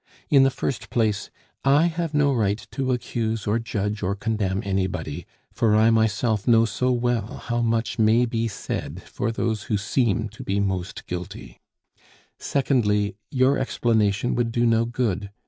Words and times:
In 0.31 0.41
the 0.41 0.49
first 0.49 0.89
place, 0.89 1.29
I 1.63 1.85
have 1.85 2.15
no 2.15 2.33
right 2.33 2.57
to 2.71 2.91
accuse 2.91 3.45
or 3.45 3.59
judge 3.59 4.01
or 4.01 4.15
condemn 4.15 4.63
anybody, 4.65 5.27
for 5.51 5.75
I 5.75 5.91
myself 5.91 6.47
know 6.47 6.65
so 6.65 6.91
well 6.91 7.37
how 7.37 7.61
much 7.61 7.99
may 7.99 8.25
be 8.25 8.47
said 8.47 9.03
for 9.03 9.31
those 9.31 9.65
who 9.69 9.77
seem 9.77 10.27
to 10.29 10.41
be 10.43 10.59
most 10.59 11.05
guilty; 11.05 11.59
secondly, 12.39 13.15
your 13.29 13.59
explanation 13.59 14.33
would 14.33 14.51
do 14.51 14.65
no 14.65 14.85
good. 14.85 15.29